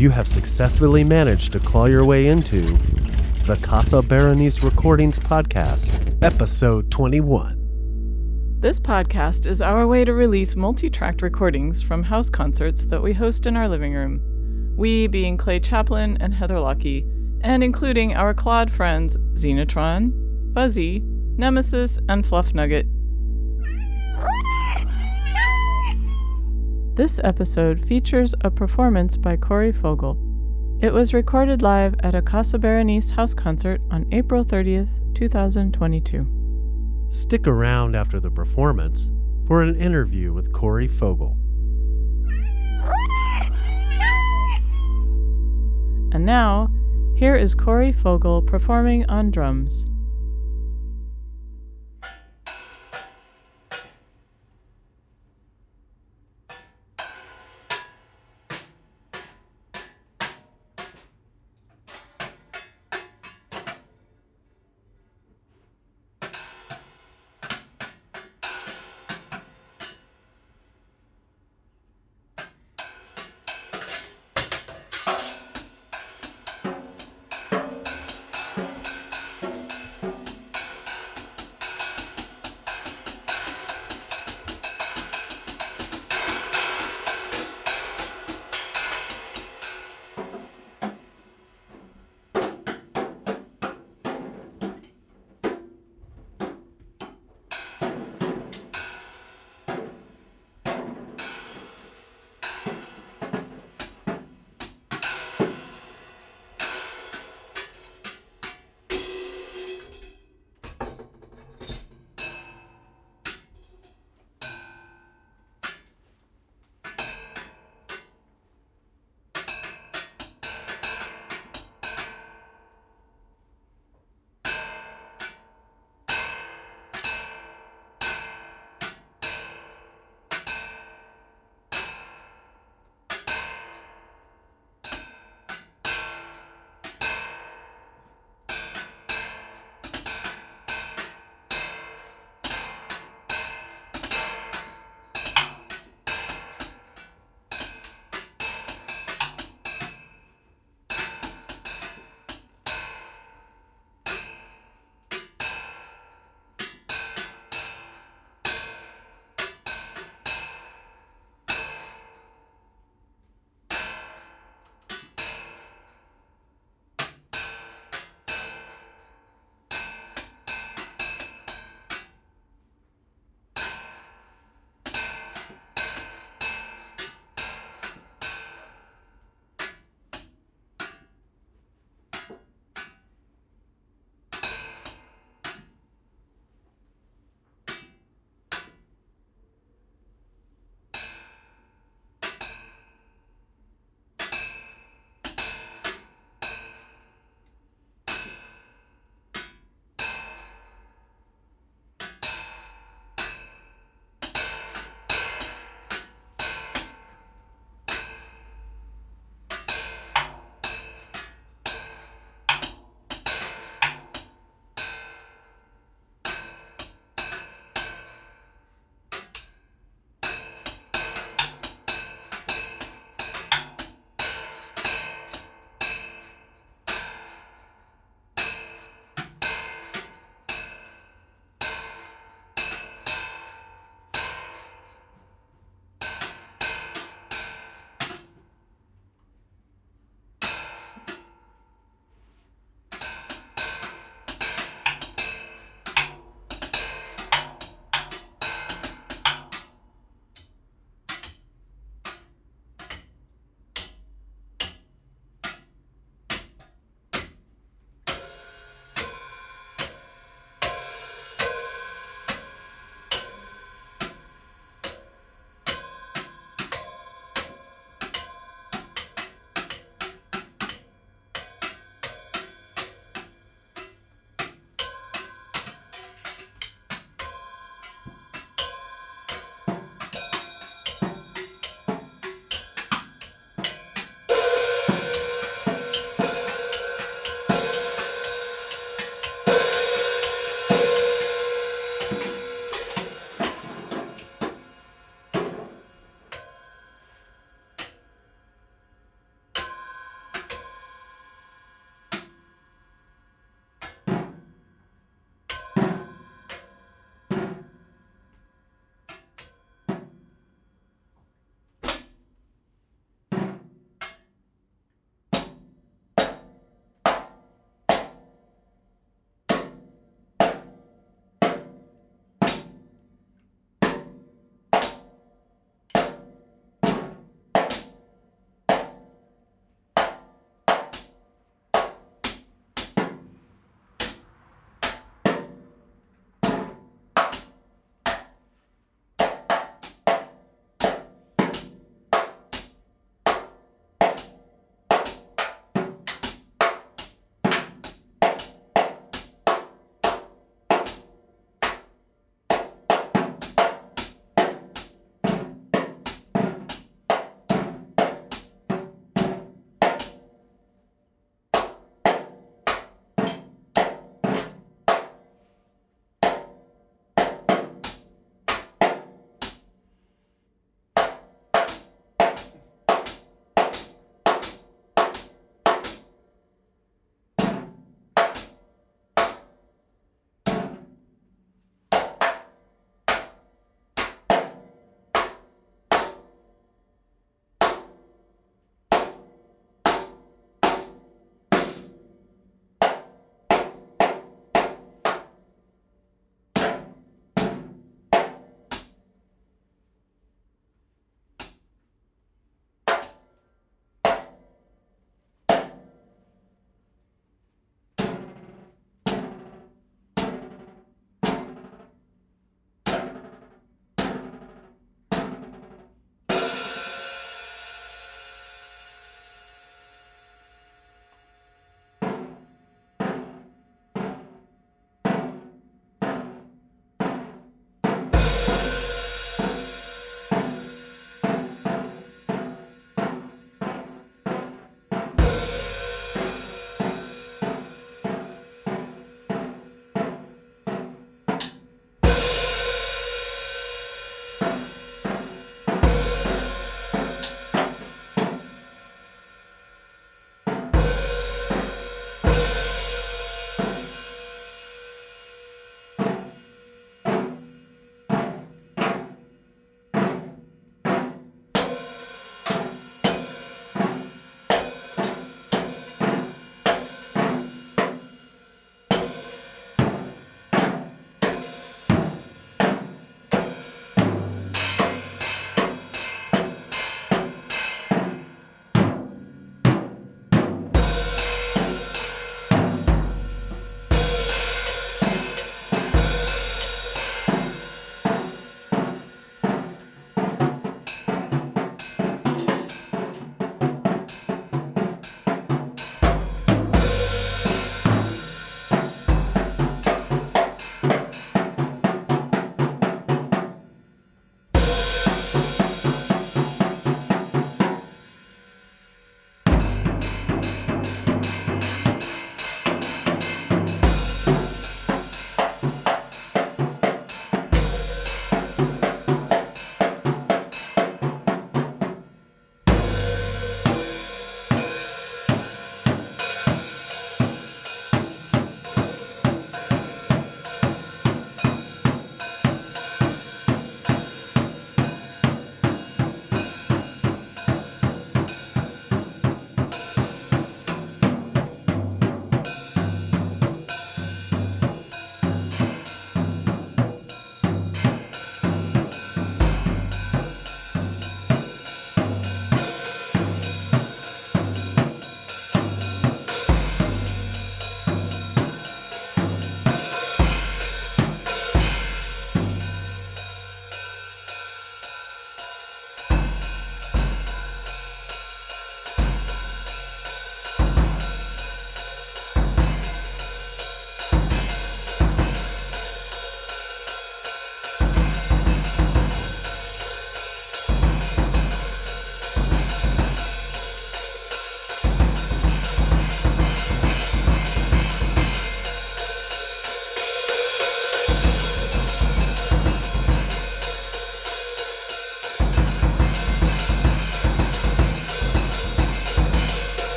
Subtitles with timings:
[0.00, 2.62] You have successfully managed to claw your way into
[3.44, 8.56] the Casa Berenice Recordings Podcast, Episode 21.
[8.60, 13.12] This podcast is our way to release multi tracked recordings from house concerts that we
[13.12, 14.22] host in our living room.
[14.74, 17.04] We being Clay Chaplin and Heather Lockie,
[17.42, 21.02] and including our Claude friends Xenotron, Fuzzy,
[21.36, 22.86] Nemesis, and Fluff Nugget.
[27.00, 30.18] This episode features a performance by Corey Fogel.
[30.82, 36.26] It was recorded live at a Casa Berenice house concert on April 30th, 2022.
[37.08, 39.10] Stick around after the performance
[39.46, 41.38] for an interview with Corey Fogel.
[46.12, 46.68] And now,
[47.16, 49.86] here is Corey Fogel performing on drums.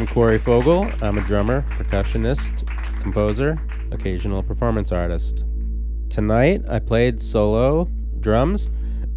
[0.00, 0.88] I'm Corey Fogel.
[1.02, 2.66] I'm a drummer, percussionist,
[3.02, 3.60] composer,
[3.90, 5.44] occasional performance artist.
[6.08, 7.84] Tonight I played solo
[8.18, 8.70] drums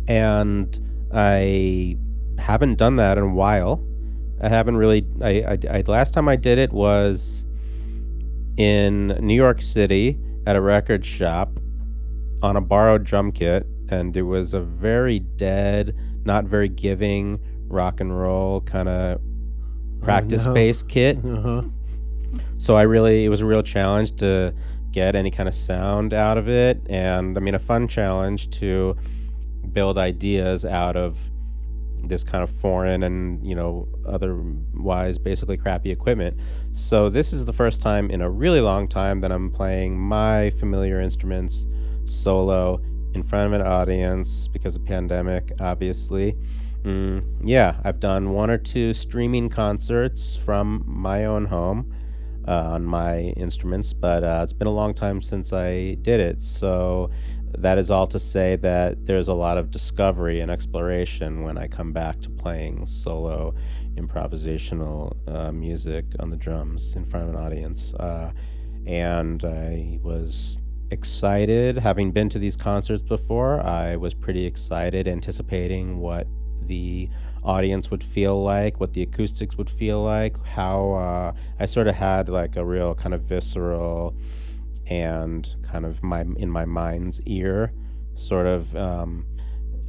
[0.09, 0.77] and
[1.13, 1.95] I
[2.37, 3.81] haven't done that in a while.
[4.41, 7.45] I haven't really I, I, I last time I did it was
[8.57, 11.61] in New York City at a record shop
[12.41, 18.01] on a borrowed drum kit and it was a very dead, not very giving rock
[18.01, 19.21] and roll kind of
[20.03, 20.53] practice no.
[20.53, 21.17] based kit.
[21.23, 21.63] Uh-huh.
[22.57, 24.53] So I really, it was a real challenge to
[24.91, 26.81] get any kind of sound out of it.
[26.87, 28.95] And I mean, a fun challenge to
[29.71, 31.17] build ideas out of
[32.05, 36.37] this kind of foreign and, you know, otherwise basically crappy equipment.
[36.73, 40.49] So this is the first time in a really long time that I'm playing my
[40.51, 41.65] familiar instruments
[42.05, 42.81] solo
[43.13, 46.35] in front of an audience because of pandemic, obviously.
[46.83, 51.93] Mm, yeah, I've done one or two streaming concerts from my own home
[52.45, 56.41] uh, on my instruments, but uh, it's been a long time since I did it.
[56.41, 57.09] So
[57.57, 61.67] that is all to say that there's a lot of discovery and exploration when I
[61.67, 63.53] come back to playing solo
[63.95, 67.93] improvisational uh, music on the drums in front of an audience.
[67.93, 68.33] Uh,
[68.85, 70.57] and I was
[70.91, 71.77] excited.
[71.77, 76.27] Having been to these concerts before, I was pretty excited, anticipating what
[76.63, 77.09] the
[77.43, 81.95] audience would feel like, what the acoustics would feel like, how uh, I sort of
[81.95, 84.15] had like a real kind of visceral
[84.87, 87.71] and kind of my in my mind's ear
[88.15, 89.25] sort of um,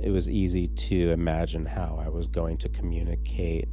[0.02, 3.68] it was easy to imagine how I was going to communicate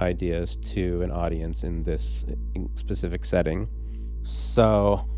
[0.00, 2.24] ideas to an audience in this
[2.74, 3.68] specific setting.
[4.24, 5.08] So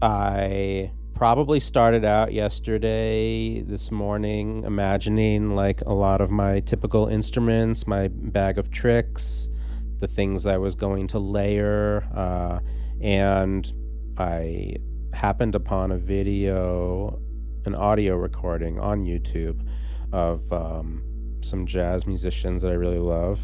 [0.00, 7.88] I probably started out yesterday, this morning, imagining like a lot of my typical instruments,
[7.88, 9.50] my bag of tricks,
[9.98, 12.08] the things I was going to layer.
[12.14, 12.60] Uh,
[13.00, 13.72] and
[14.16, 14.76] I
[15.12, 17.18] happened upon a video,
[17.64, 19.66] an audio recording on YouTube
[20.12, 21.02] of um,
[21.40, 23.40] some jazz musicians that I really love.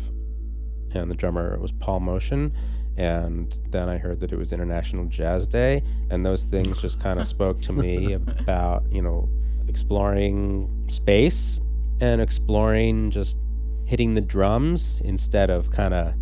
[0.95, 2.53] And the drummer was Paul Motian
[2.96, 7.20] and then I heard that it was International Jazz Day, and those things just kind
[7.20, 9.28] of spoke to me about you know
[9.68, 11.61] exploring space
[12.00, 13.37] and exploring just
[13.85, 16.14] hitting the drums instead of kind of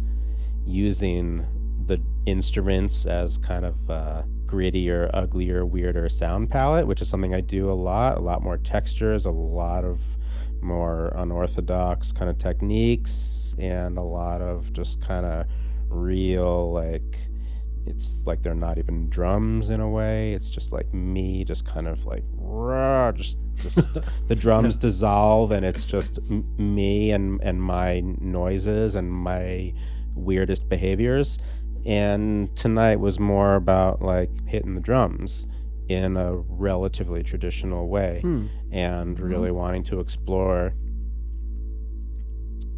[0.67, 1.47] using
[1.87, 7.41] the instruments as kind of uh, grittier, uglier, weirder sound palette, which is something I
[7.41, 8.19] do a lot.
[8.19, 10.01] A lot more textures, a lot of
[10.61, 15.47] more unorthodox kind of techniques, and a lot of just kind of
[15.93, 17.17] real like
[17.87, 21.89] it's like they're not even drums in a way it's just like me just kind
[21.89, 27.61] of like rah, just just the drums dissolve and it's just m- me and and
[27.63, 29.73] my noises and my
[30.15, 31.39] weirdest behaviors
[31.85, 35.47] and tonight was more about like hitting the drums
[35.89, 38.47] in a relatively traditional way Hmm.
[38.71, 39.23] and Mhm.
[39.29, 40.73] really wanting to explore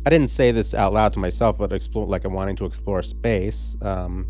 [0.07, 3.03] I didn't say this out loud to myself, but explore like I'm wanting to explore
[3.03, 4.27] space um,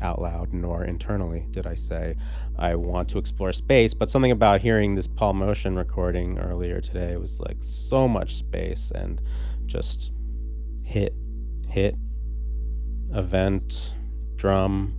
[0.00, 2.16] out loud, nor internally did I say
[2.56, 3.92] I want to explore space.
[3.92, 8.92] But something about hearing this Paul Motian recording earlier today was like so much space
[8.94, 9.20] and
[9.66, 10.12] just
[10.84, 11.12] hit,
[11.66, 11.96] hit,
[13.12, 13.94] event,
[14.36, 14.96] drum,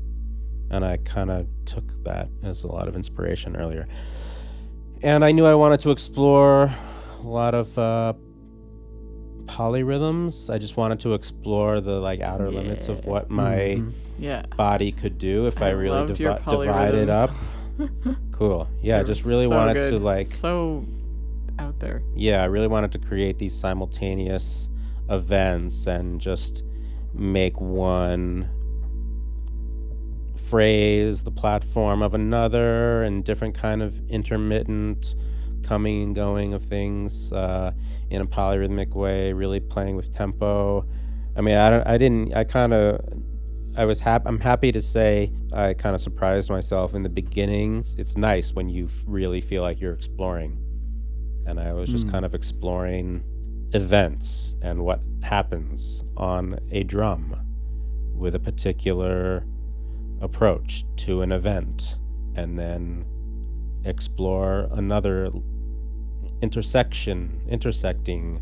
[0.70, 3.88] and I kind of took that as a lot of inspiration earlier.
[5.02, 6.74] And I knew I wanted to explore
[7.20, 8.14] a lot of uh,
[9.48, 10.50] polyrhythms.
[10.54, 13.92] I just wanted to explore the like outer limits of what my Mhm.
[14.20, 14.44] Yeah.
[14.58, 17.16] body could do if I, I really divi- divided polyrhythms.
[17.16, 17.32] up.
[18.32, 18.68] Cool.
[18.84, 19.92] Yeah, I just really so wanted good.
[19.92, 20.86] to like so
[21.58, 22.04] out there.
[22.16, 24.70] yeah, I really wanted to create these simultaneous
[25.10, 26.64] events and just
[27.16, 28.48] make one
[30.36, 35.16] phrase the platform of another and different kind of intermittent
[35.64, 37.72] coming and going of things uh,
[38.10, 40.86] in a polyrhythmic way really playing with tempo
[41.36, 43.02] i mean i, don't, I didn't i kind of
[43.78, 47.96] i was happy i'm happy to say i kind of surprised myself in the beginnings.
[47.98, 50.58] it's nice when you really feel like you're exploring
[51.46, 52.12] and i was just Mm.
[52.12, 53.24] kind of exploring
[53.74, 57.36] events and what happens on a drum
[58.16, 59.46] with a particular
[60.22, 62.00] approach to an event
[62.36, 63.06] and then
[63.88, 65.32] explore another
[66.42, 68.42] intersection intersecting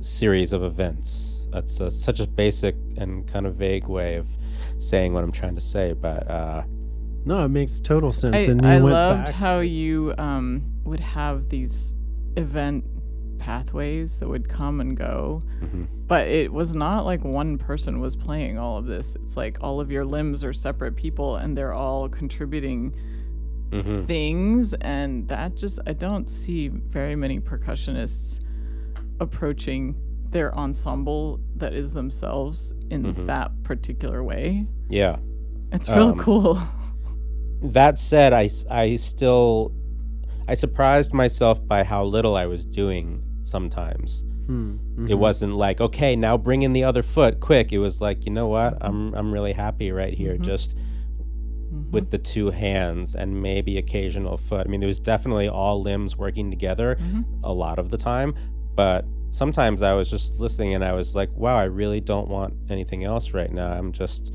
[0.00, 4.26] series of events that's a, such a basic and kind of vague way of
[4.78, 6.62] saying what i'm trying to say but uh
[7.24, 8.36] No, it makes total sense.
[8.36, 9.34] I, and you I went loved back.
[9.34, 11.94] how you um, would have these
[12.36, 12.84] event
[13.38, 15.42] pathways that would come and go.
[15.60, 19.16] hmm But it was not like one person was playing all of this.
[19.16, 22.94] It's like all of your limbs are separate people and they're all contributing
[23.72, 24.74] hmm things.
[24.74, 28.40] And that just, I don't see very many percussionists
[29.20, 29.94] approaching
[30.30, 33.26] their ensemble that is themselves in Mhm.
[33.26, 34.66] that particular way.
[34.88, 35.16] Yeah.
[35.72, 36.58] It's real Um, cool.
[37.60, 39.72] That said, I I still
[40.46, 44.22] I surprised myself by how little I was doing sometimes.
[44.46, 44.76] Hmm.
[45.08, 45.18] It Mhm.
[45.18, 47.72] wasn't like, okay, now bring in the other foot quick.
[47.72, 48.78] It was like, you know what?
[48.80, 50.42] I'm I'm really happy right here Mhm.
[50.42, 50.76] just
[51.72, 51.90] Mhm.
[51.90, 54.66] with the two hands and maybe occasional foot.
[54.66, 57.24] I mean, there was definitely all limbs working together Mhm.
[57.44, 58.34] a lot of the time,
[58.74, 62.54] but sometimes I was just listening and I was like, wow, I really don't want
[62.70, 63.72] anything else right now.
[63.72, 64.32] I'm just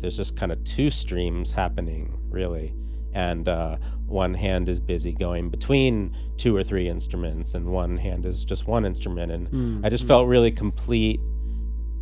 [0.00, 2.72] there's just kind of two streams happening, really.
[3.14, 8.24] And uh, one hand is busy going between two or three instruments, and one hand
[8.24, 9.32] is just one instrument.
[9.32, 9.80] And Hmm.
[9.84, 11.18] I just felt really complete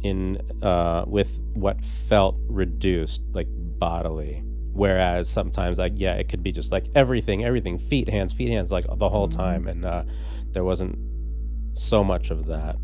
[0.03, 4.43] in uh, with what felt reduced, like bodily.
[4.73, 8.71] Whereas sometimes, like yeah, it could be just like everything, everything, feet, hands, feet, hands,
[8.71, 10.05] like the whole time, and uh,
[10.53, 10.99] there wasn't
[11.75, 12.77] so much of that.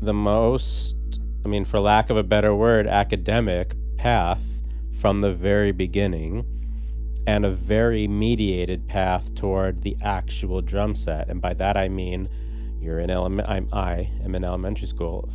[0.00, 0.96] The most,
[1.44, 4.42] I mean, for lack of a better word, academic path
[4.98, 6.46] from the very beginning
[7.30, 11.28] and a very mediated path toward the actual drum set.
[11.28, 12.28] And by that I mean
[12.80, 15.30] you're in element I'm I am in elementary school.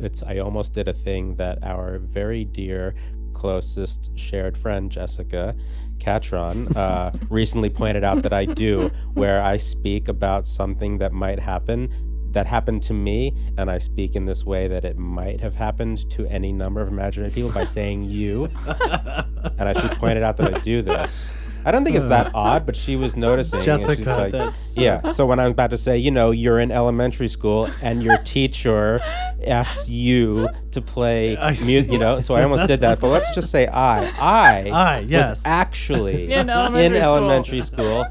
[0.00, 2.94] It's I almost did a thing that our very dear
[3.34, 5.54] closest shared friend Jessica
[5.98, 11.38] Catron uh, recently pointed out that I do where I speak about something that might
[11.38, 11.90] happen
[12.36, 16.08] that happened to me and I speak in this way that it might have happened
[16.10, 20.36] to any number of imaginary people by saying you and I should point it out
[20.36, 21.32] that I do this.
[21.66, 23.56] I don't think it's that odd, but she was noticing.
[23.56, 25.08] and she's Jessica, like, that's yeah.
[25.10, 29.00] So when I'm about to say, you know, you're in elementary school and your teacher
[29.46, 31.78] asks you to play, I mu- see.
[31.80, 33.00] you know, so I almost did that.
[33.00, 35.30] But let's just say I, I, I, yes.
[35.30, 37.16] was actually In elementary in school.
[37.16, 38.06] elementary school,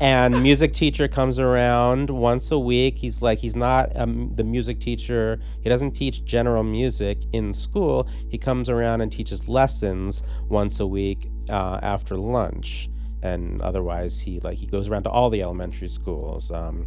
[0.00, 2.98] and music teacher comes around once a week.
[2.98, 5.38] He's like, he's not um, the music teacher.
[5.60, 8.08] He doesn't teach general music in school.
[8.28, 12.88] He comes around and teaches lessons once a week uh, after lunch,
[13.22, 16.50] and otherwise he like he goes around to all the elementary schools.
[16.50, 16.86] Um,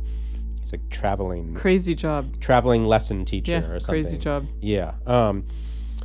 [0.59, 2.39] he's like traveling Crazy job.
[2.39, 4.03] traveling lesson teacher Yeah, or something.
[4.03, 4.47] crazy job.
[4.61, 4.93] Yeah.
[5.07, 5.45] Um,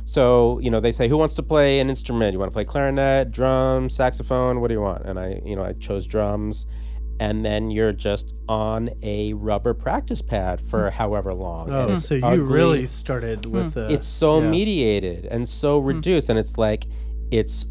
[0.05, 2.33] so you know they say who wants to play an instrument?
[2.33, 4.61] You want to play clarinet, drums, saxophone?
[4.61, 5.05] What do you want?
[5.05, 6.65] And I you know I chose drums,
[7.19, 11.71] and then you're just on a rubber practice pad for however long.
[11.71, 13.91] Oh, it's so you really started with the.
[13.91, 14.49] It's so yeah.
[14.49, 16.85] mediated and so reduced, and it's like
[17.31, 17.65] it's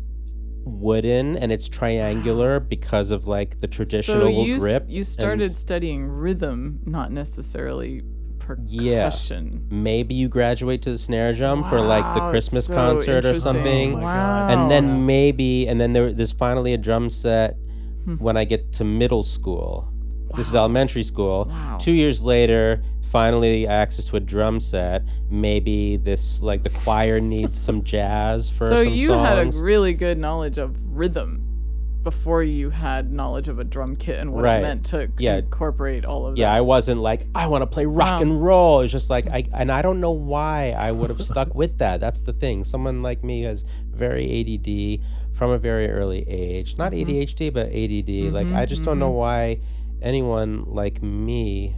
[0.65, 4.85] wooden and it's triangular because of like the traditional so you, s- grip.
[4.89, 8.03] you started studying rhythm, not necessarily
[8.39, 8.67] percussion.
[8.69, 9.05] Yeah.
[9.11, 9.67] percussion.
[9.71, 13.95] Maybe you graduate to the snare drum for like the Christmas so concert or something.
[13.95, 14.49] Oh wow.
[14.49, 17.57] And then maybe and then there, there's finally a drum set
[18.05, 18.17] Hmm.
[18.17, 19.91] when i get to middle school
[20.37, 21.79] this is elementary school Wow.
[21.81, 27.59] two years later finally access to a drum set maybe this like the choir needs
[27.59, 31.41] some jazz for so some you songs had a really good knowledge of rhythm
[32.03, 34.59] before you had knowledge of a drum kit and what Right.
[34.59, 35.37] it meant to Yeah.
[35.37, 36.51] incorporate all of yeah that.
[36.53, 38.23] Yeah, I wasn't like i want to play rock Wow.
[38.23, 41.55] and roll it's just like i and i don't know why i would have stuck
[41.55, 45.01] with that that's the thing someone like me has very add
[45.33, 47.07] from a very early age not Mhm.
[47.07, 49.17] adhd but add like Mhm, i just don't know mhm.
[49.19, 49.59] why
[50.03, 51.77] anyone like me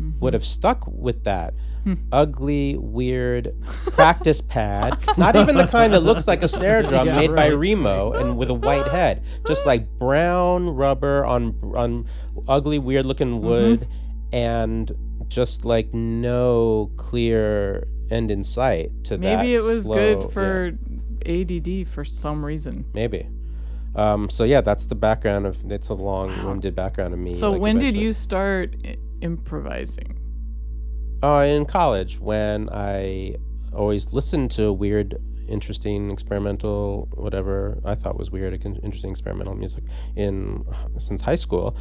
[0.00, 0.20] Mhm.
[0.20, 1.94] would have stuck with that Hmm.
[2.12, 3.54] ugly, weird
[3.92, 4.96] practice pad.
[5.18, 8.36] Not even the kind that looks like a snare drum Yeah, made by Remo and
[8.38, 9.22] with a white head.
[9.46, 12.06] Just like brown rubber on on
[12.48, 13.46] ugly, weird looking Mm-hmm.
[13.46, 13.88] wood,
[14.32, 14.90] and
[15.28, 19.20] just like no clear end in sight to that.
[19.20, 20.72] Maybe it was slow- good yeah, for
[21.26, 22.84] ADD for some reason.
[22.94, 23.26] maybe.
[23.96, 25.58] Um, so yeah, that's the background of.
[25.70, 27.34] It's a long-winded background of me.
[27.34, 30.18] So like, when did you start I- improvising?
[31.22, 33.36] Uh, in college, when I
[33.72, 35.16] always listened to weird,
[35.48, 39.84] interesting, experimental, whatever I thought was weird, interesting experimental music
[40.16, 40.64] in
[40.98, 41.76] since high school,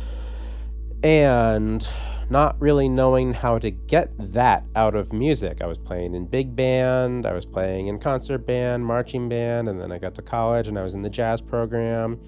[1.03, 1.87] and
[2.29, 5.61] not really knowing how to get that out of music.
[5.61, 9.79] I was playing in big band, I was playing in concert band, marching band, and
[9.79, 12.19] then I got to college and I was in the jazz program.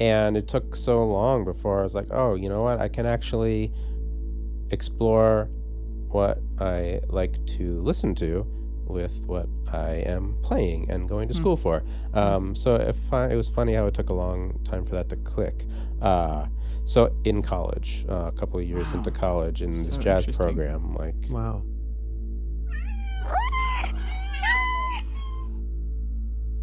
[0.00, 2.80] And it took so long before I was like, oh, you know what?
[2.80, 3.72] I can actually
[4.70, 5.48] explore
[6.08, 8.46] what I like to listen to
[8.86, 11.82] with what I am playing and going to school for.
[12.12, 15.64] Um, so it was funny how it took a long time for that to click.
[16.02, 16.46] Uh,
[16.84, 21.14] so in college, uh, a couple of years into college, in this jazz program, like
[21.30, 21.62] Wow.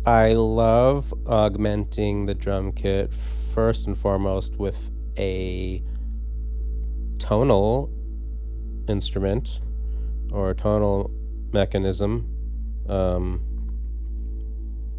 [0.06, 3.12] I love augmenting the drum kit
[3.54, 5.84] first and foremost with a
[7.20, 7.92] tonal
[8.88, 9.62] instrument
[10.32, 11.12] or tonal
[11.54, 12.28] mechanism.
[12.90, 13.42] Um,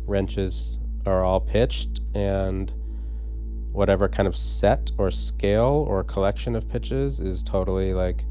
[0.07, 2.73] wrenches are all pitched, and
[3.73, 8.25] whatever kind of set or scale or collection of pitches is totally like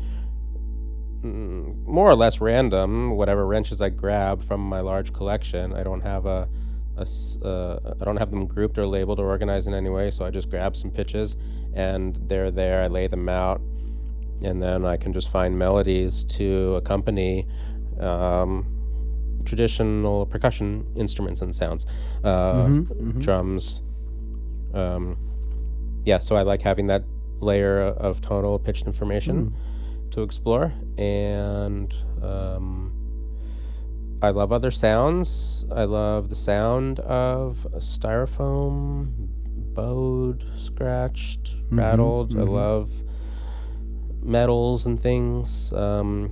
[1.23, 3.11] mm, more or less random.
[3.11, 6.47] Whatever wrenches I grab from my large collection, I don't have a,
[6.97, 7.07] a
[7.45, 10.11] uh, I don't have them grouped or labeled or organized in any way.
[10.11, 11.37] So I just grab some pitches,
[11.73, 12.83] and they're there.
[12.83, 13.61] I lay them out,
[14.43, 17.47] and then I can just find melodies to accompany.
[17.99, 18.65] Um,
[19.43, 21.85] traditional percussion instruments and sounds
[22.23, 23.19] uh, Mhm, mhm.
[23.21, 23.81] drums
[24.75, 25.17] um,
[26.05, 27.03] yeah so i like having that
[27.39, 29.53] layer of tonal pitched information
[30.11, 32.93] to explore and um,
[34.21, 35.65] i love other sounds.
[35.73, 39.13] I love the sound of styrofoam
[39.73, 42.33] bowed scratched rattled.
[42.33, 42.49] I mhm.
[42.49, 43.03] love
[44.21, 45.71] metals and things.
[45.73, 46.31] Um,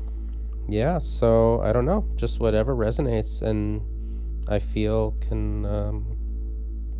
[0.69, 3.81] yeah so i don't know just whatever resonates and
[4.47, 6.05] i feel can um,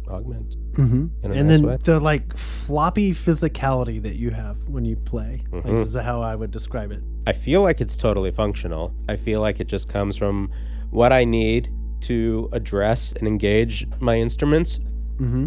[0.10, 1.08] augment Mm-hmm.
[1.24, 1.78] And nice then way.
[1.84, 5.44] the like floppy physicality that you have when you play.
[5.52, 5.78] Like, Mhm.
[5.78, 7.02] this is how I would describe it.
[7.28, 8.94] I feel like it's totally functional.
[9.10, 10.50] I feel like it just comes from
[10.92, 11.70] what I need
[12.02, 14.80] to address and engage my instruments,
[15.20, 15.46] Mm-hmm.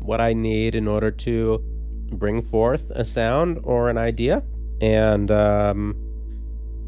[0.00, 1.62] what I need in order to
[2.12, 4.42] bring forth a sound or an idea,
[4.80, 5.94] and um,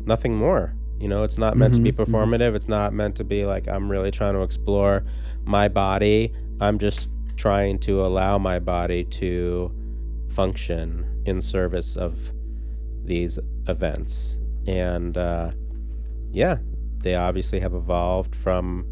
[0.04, 0.74] nothing more.
[0.98, 2.06] You know, it's not meant to be Mhm, mhm.
[2.06, 2.54] performative.
[2.54, 5.04] It's not meant to be like I'm really trying to explore
[5.44, 6.32] my body.
[6.60, 9.70] I'm just trying to allow my body to
[10.30, 12.32] function in service of
[13.04, 13.38] these
[13.68, 14.38] events.
[14.66, 15.50] And uh,
[16.32, 16.58] yeah,
[16.98, 18.86] they obviously have evolved from